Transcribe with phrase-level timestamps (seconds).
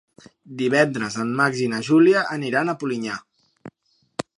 [0.61, 3.21] Divendres en Max i na Júlia aniran a Polinyà.